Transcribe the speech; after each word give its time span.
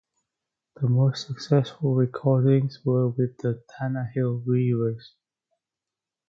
The 0.77 0.89
most 0.89 1.27
successful 1.27 1.93
recordings 1.93 2.83
were 2.83 3.07
with 3.09 3.37
the 3.37 3.61
Tannahill 3.79 4.43
Weavers. 4.47 5.13